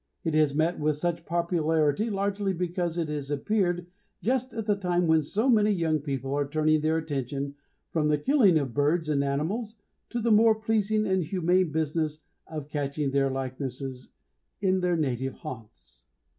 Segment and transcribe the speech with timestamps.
[0.23, 3.85] It has met with such popularity largely because it has appeared
[4.23, 7.53] just at the time when so many young people are turning their attention
[7.91, 9.75] from the killing of birds and animals
[10.09, 14.09] to the more pleasing and humane business of catching their likenesses
[14.59, 16.03] in their native haunts.